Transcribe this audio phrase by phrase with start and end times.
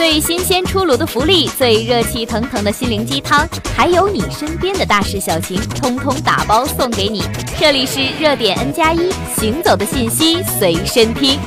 [0.00, 7.22] 最新鲜出炉的福利，最热气腾腾的心灵鸡汤，还有你身边的大事小情，通通打包送给你。
[7.58, 11.38] 这里是热点 N 加一，行走的信息随身听。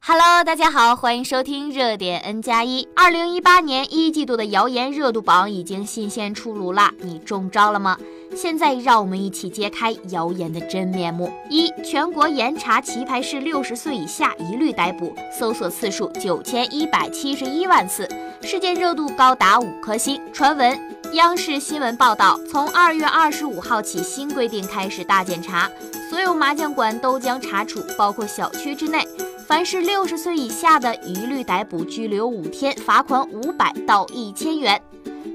[0.00, 2.86] Hello，大家好，欢迎收听热点 N 加一。
[2.94, 7.96] 二零一八年一季度的谣言热度榜已经新鲜出炉了，你中招了吗？
[8.36, 11.30] 现在让我们一起揭开谣言的真面目。
[11.48, 18.08] 一，全国严查棋牌室六十岁以下一律逮捕，搜索次数九千一百七十一万次，
[18.42, 20.20] 事件热度高达五颗星。
[20.32, 20.78] 传闻，
[21.12, 25.70] 央视新闻报道，从二月二十五号起新规定开始大检查，
[26.10, 29.06] 所有麻将馆都将查处，包括小区之内，
[29.46, 34.80] 凡是六十岁以下的，一律逮捕拘留五天，罚款五百到一千元。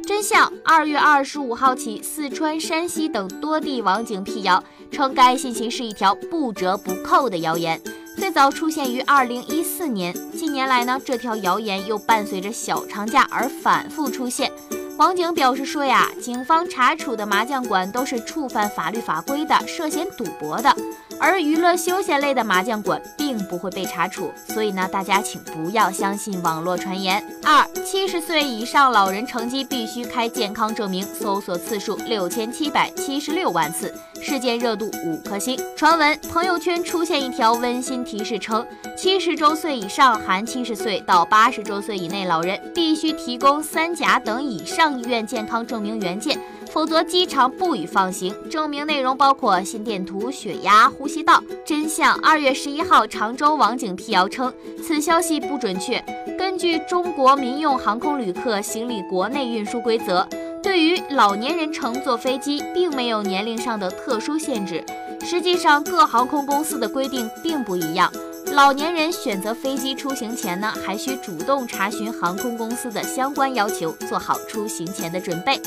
[0.06, 7.82] 真相：二月二十五号起，四川、山西等多地网警辟谣称，该信息是一条不折不扣的谣言。
[8.18, 14.52] 最早出现于二零一四年，近年来呢，这条谣言又伴随着小长假而反复出现。
[14.98, 20.76] 网警表示说呀，警方查处的麻将馆都是触犯法律法规的，涉嫌赌博的。
[21.20, 27.22] 而娱乐休闲类的麻将馆并不会被查处，所以呢，大家请不要相信网络传言。
[27.44, 35.60] 二七十岁以上老人乘机必须开健康证明，搜索次数六千七百七十六万次，事件热度五颗星。
[35.76, 38.66] 传闻朋友圈出现一条温馨提示称，
[38.98, 46.40] 七十周岁以上含七十岁到八十周岁以内老人必须提供三甲等以上医院健康证明原件。
[46.72, 48.34] 否则，机场不予放行。
[48.50, 51.44] 证明内容包括心电图、血压、呼吸道。
[51.66, 54.54] 真相：二月十一号，常州网警辟谣称，
[54.84, 56.04] 此消息不准确。
[56.38, 60.28] 根据中国民用航空旅客行李国内运输规则，
[60.62, 64.84] 对于老年人乘坐飞机，并没有年龄上的特殊限制。
[65.22, 68.12] 实际上，各航空公司的规定并不一样。
[68.54, 75.60] 老年人选择飞机出行前呢，还需主动查询航空公司的相关要求，做好出行前的准备。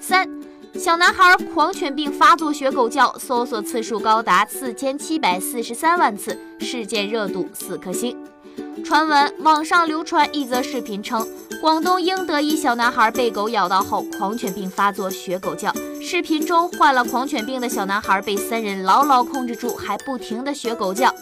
[0.00, 0.39] 三。
[0.78, 8.16] 小男孩狂犬病发作学狗叫，搜索次数高达四千七百四十三万次，事件热度四颗星。
[8.84, 11.26] 传闻网上流传一则视频称，
[11.60, 15.74] 广东英德一小男孩被狗咬到后，狂犬病发作学狗叫。
[16.00, 21.12] 视频中患了狂犬病的小男孩被三人牢牢控制住，还不停地学狗叫。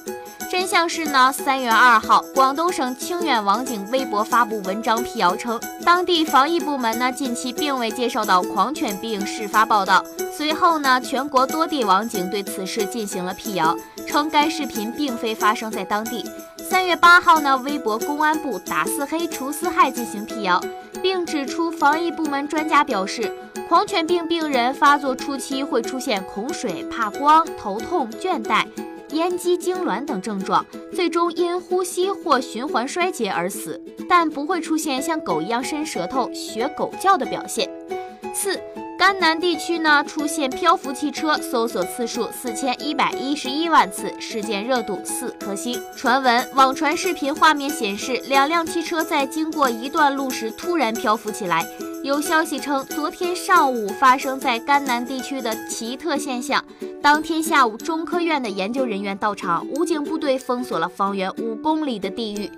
[0.50, 10.02] 真相是呢，三月二号，广东省清远网警微博发布文章辟谣称，当地防疫部门呢近期并未接受到狂犬病事发报道。
[10.34, 13.76] 随后呢，全国多地网警对此事进行了辟谣，
[14.06, 16.24] 称该视频并非发生在当地。
[16.58, 20.58] 三月八号呢，微博公安部打四黑除四害进行辟谣，
[21.02, 23.30] 并指出防疫部门专家表示，
[23.68, 28.64] 狂犬病病人发作初期会出现恐水、怕光、头痛、倦怠。
[29.10, 30.64] 咽肌痉挛等症状，
[30.94, 37.68] 最终因呼吸或循环衰竭而死，但不会出现像狗一样伸舌头学狗叫的表现。
[38.34, 38.60] 四，
[38.98, 45.80] 甘南地区呢出现漂浮汽车，搜索次数四千一百一十一万次，事件热度四颗星。
[45.96, 51.66] 传闻网传视频画面显示，两辆汽车在经过一段路时突然漂浮起来。
[52.04, 56.64] 有消息称，昨天上午发生在甘南地区的奇特现象。
[57.02, 62.50] 当天下午，中科院的研究人员到场，武警部队封锁了方圆五公里的地域。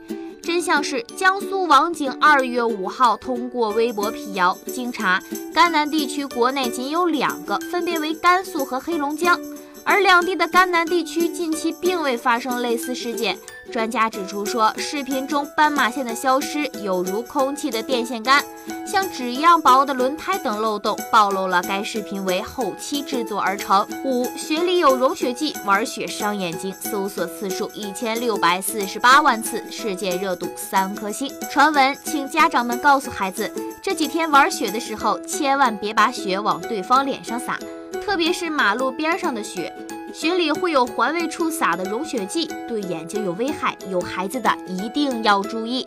[0.42, 5.22] 真相是，江苏网警二月五号通过微博辟谣，经查，
[5.54, 9.38] 甘南地区国内仅有两个，分别为甘肃和黑龙江，
[9.84, 13.38] 而两地的甘南地区近期并未发生类似事件。
[13.70, 18.44] 专家指出说，视频中斑马线的消失有如空气的电线杆、
[18.86, 23.86] 像纸一样薄的轮胎等漏洞，暴露了该视频为后期制作而成。
[24.04, 31.32] 五，雪里有融雪剂，玩雪伤眼睛，搜索次数一千六百四十八万次，事件热度三颗星。
[31.50, 33.50] 传闻，请家长们告诉孩子，
[33.80, 37.58] 这几天玩雪的时候，千万别把雪往对方脸上撒，
[38.04, 39.72] 特别是马路边上的雪。
[40.12, 45.86] 雪里会有环卫处撒的融雪剂，对眼睛有危害，有孩子的一定要注意。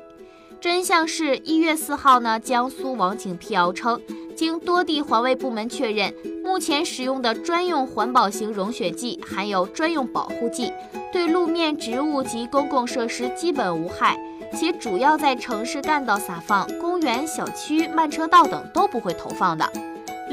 [0.61, 3.99] 真相是一月四号呢，江苏网警辟谣称，
[4.35, 6.13] 经多地环卫部门确认，
[6.43, 10.71] 目前使用的专用环保型融雪剂含有专用保护剂，
[11.11, 14.17] 对路面植物及公共设施基本无害，
[14.57, 19.69] 且主要在城市干道撒放，公园、小区、慢车道等都不会投放的。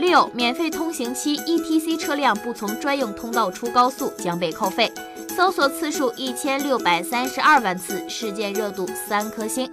[0.00, 4.90] 六，免费通行期，ETC 车辆不从专用通道出高速将被扣费。
[5.36, 9.70] 搜索次数一千六百三十二万次，事件热度三颗星。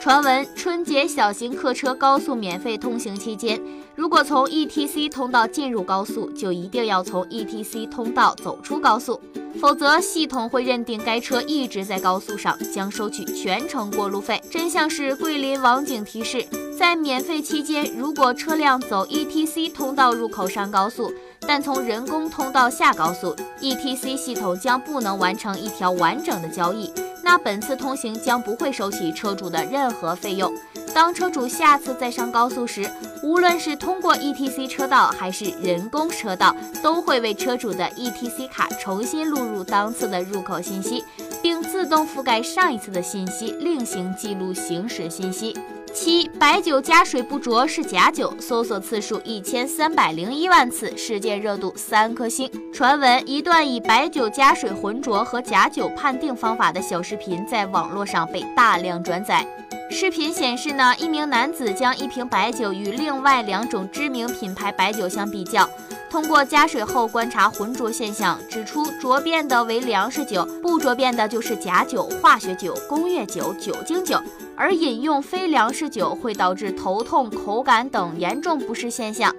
[0.00, 3.60] 传闻春节小型客车高速免费通行期间，
[3.94, 9.20] 如果从 ETC 通道进入高速，就一定要从 ETC 通道走出高速，
[9.60, 14.42] 否则系统会认定该车一直在高速上，将收取全程过路费。
[14.50, 16.44] 真相是桂林网警提示，
[16.82, 21.14] 在免费期间，如果车辆走 ETC 通道入口上高速，
[21.46, 26.92] 但从人工通道下高速，ETC 系统将不能完成一条完整的交易。
[27.22, 30.52] 那本次通行将不会收取车主的任何费用。
[30.92, 32.90] 当车主下次再上高速时，
[33.22, 36.52] 无论是通过 ETC 车道还是人工车道，
[36.82, 41.04] 都会为车主的 ETC 卡重新录入当次的入口信息，
[41.40, 45.56] 并自动覆盖上一次的信息，另行记录行驶信息。
[45.94, 52.50] 七白酒加水不浊是假酒，搜索次数一千三百零一万次，事件热度三颗星。
[52.72, 59.46] 传闻一段以白酒加水浑浊和假酒判定方法的小视频在网络上被大量转载。
[59.90, 65.68] 视频显示呢，一名男子将一瓶白酒与另外两种知名品牌白酒相比较，
[66.08, 74.18] 通过加水后观察浑浊现象，指出浊变的为粮食酒，不浊变的就是假酒、化学酒、工业酒、酒精酒。
[74.62, 79.34] 而饮用非粮食酒会导致头痛、口感等严重不适现象。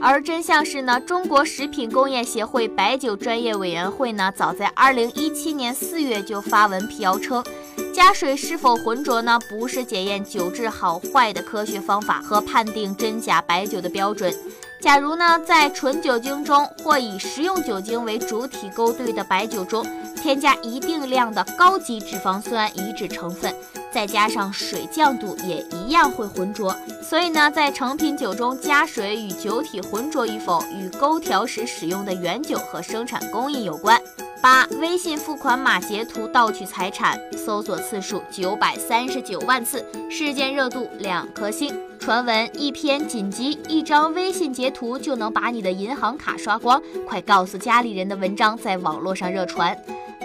[0.00, 7.44] 而真相是呢，中国食品工业协会白酒专业委员会呢，早在二零一七年四月就发文辟谣称，
[7.92, 14.34] 加水是否浑浊呢，不是检验酒质好坏的科学方法和判定真假白酒的标准。
[14.80, 23.54] 假如呢，在纯酒精中或以食用酒精为主体勾兑的白酒中，添加一定量的高级脂肪酸乙酯成分。
[23.94, 33.96] 再加上水降度也一样会浑浊，所以呢，在成品酒中加水与酒体浑浊与否与勾调时使用的原酒和生产工艺有关。
[34.42, 41.72] 八、微信付款码截图盗取财产，搜索次数九百三十九万次，事件热度两颗星。
[42.00, 49.74] 传闻一篇紧急一张微信截图就能把你的银行卡刷光，快告诉家里人的文章在网络上热传。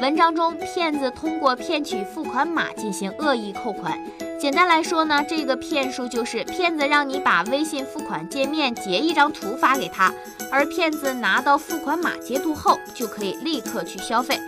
[0.01, 3.99] 文章中，骗子通过骗取付款码进行恶意扣款。
[4.39, 10.13] 简单来说呢，这个骗术就是骗子让你把微信付款界面截一张图发给他，
[10.49, 14.39] 而骗子拿到付款码截图后，就可以立刻去消费。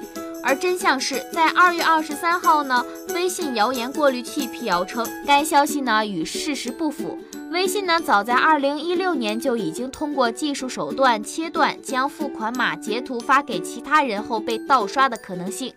[0.41, 7.19] 而真相是在二月二十三号呢，微信谣言过滤器辟谣称，该消息呢与事实不符。
[7.51, 15.73] 微信呢，早在二零一六年就已经通过技术手段切断将付款码截图发给其他人后被盗刷的可能性。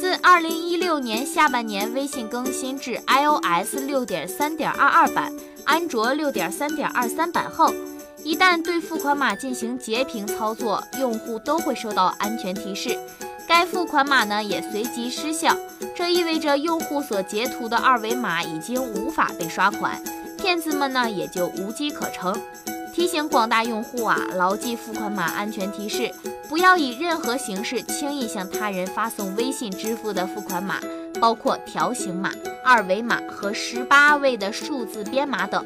[0.00, 5.32] 自二零一六年下半年，微信更新至 iOS 六点三点二二版、
[5.64, 7.72] 安卓六点三点二三版后，
[8.24, 12.98] 一旦对付款码进行截屏操作，用户都会收到安全提示，
[13.46, 15.56] 该付款码呢也随即失效。
[15.94, 20.02] 这意味着用户所截图的二维码已经无法被刷款。
[20.42, 22.36] 骗子们呢也就无机可乘。
[22.92, 26.12] 提醒广大用户啊，牢记付款码安全提示，
[26.48, 30.80] 不要以任何形式轻易向他人发送微信支付的付款码，
[31.20, 32.32] 包括条形码、
[32.64, 35.64] 二维码和十八位的数字编码等。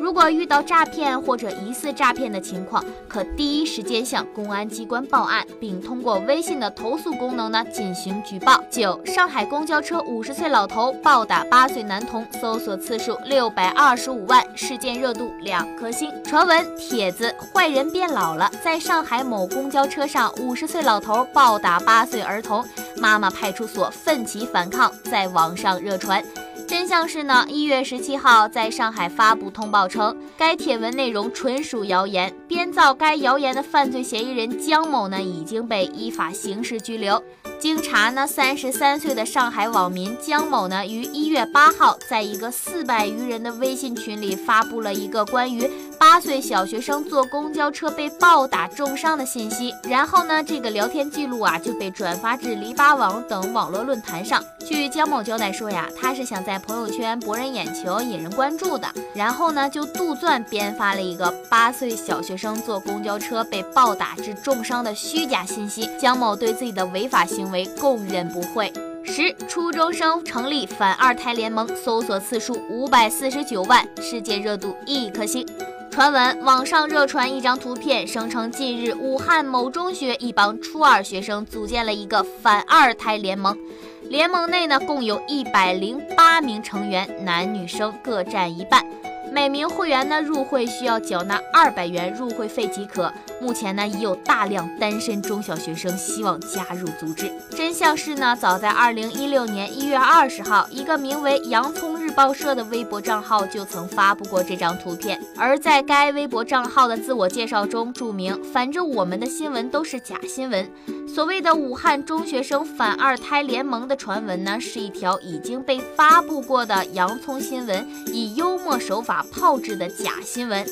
[0.00, 8.62] 如果遇到诈骗或者疑似诈骗的情况，可第一时间向公安机关报案，并通过微信的投诉功能呢进行举报。
[8.70, 16.10] 九，上海公交车五十岁老头暴打八岁男童，搜索次数六百二十五万，事件热度两颗星。
[16.24, 22.64] 传闻帖子坏人变老了，在上海某公交车上，五十岁老头暴打八岁儿童，
[22.96, 26.22] 妈妈派出所奋起反抗，在网上热传。
[26.66, 37.22] 真相是呢，一月十七号在上海发布通报称，该帖文内容纯属谣言，编造该谣言的犯罪嫌疑人姜某呢已经被依法刑事拘留。
[37.58, 49.72] 经查呢，三十三岁的上海网民姜某呢，于一月八号在一个四百余人的微信群里发布了一个关于八岁小学生坐公交车被暴打重伤的信息。
[49.88, 54.42] 然后呢，这个聊天记录啊就被转发至篱笆网等网络论坛上。
[54.64, 65.88] 据姜某交代说呀，他是想在朋友圈博人眼球、引人关注的，然后呢就杜撰编发了一个八岁小学生坐公交车被暴打致重伤的虚假信息。
[65.98, 68.72] 姜某对自己的违法行为为供认不讳。
[69.04, 75.46] 十初中生成立反二胎联盟，搜索次数五百四十九万，事件热度一颗星。
[75.90, 83.56] 传闻网上热传一张图片，声称近日武汉某中学一帮初二学生组建了一个反二胎联盟，
[84.02, 88.84] 联盟内呢共有一百零八名成员，男女生各占一半。
[89.32, 93.12] 每名会员呢入会需要缴纳二百元入会费即可。
[93.40, 97.30] 目前呢已有大量单身中小学生希望加入组织。
[97.50, 110.70] 真相是呢，早在二零一六年一月二十号，一个名为“洋葱日报社的微博账号就曾发布过这张图片，而在该微博账号的自我介绍中注明：“反正我们的新闻都是假新闻。”
[111.12, 120.66] 所谓的武汉中学生反二胎联盟的传闻呢，是一条已经被发布过的洋葱新闻，以幽默手法炮制的假新闻。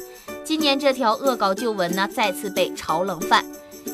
[0.44, 3.42] 今年这条恶搞旧闻呢，再次被炒冷饭。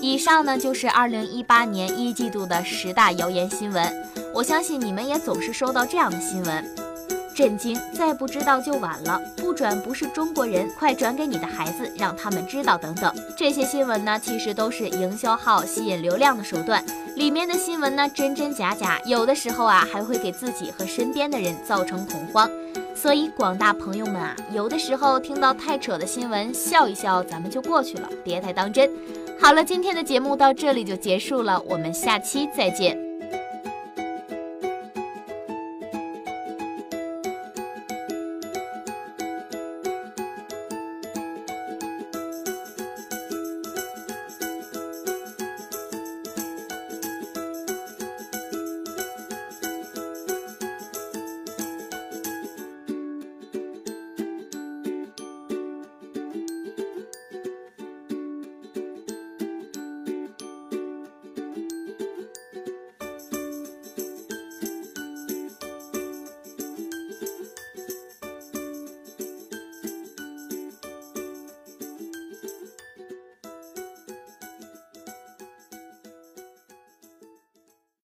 [0.01, 3.89] 以上呢就是二零一八年一季度的十大谣言新闻。
[4.35, 6.69] 我相信你们也总是收到这样的新闻，
[7.37, 7.79] 震惊！
[7.95, 9.21] 再不知道就晚了。
[9.37, 13.15] 不转不是中国人，快转给你的孩子，让他们知道等等。
[13.37, 16.85] 这些新闻呢，其实都是营销号吸引流量的手段。
[17.15, 22.51] 里面的新闻呢，真真假假，有的时候啊，还会给自己和身边的人造成恐慌。
[23.01, 28.91] 所以广大朋友们啊，有的时候听到太扯的新闻，笑一笑，咱们就过去了，别太当真。
[29.41, 33.10] 好了，今天的节目到这里就结束了，我们下期再见。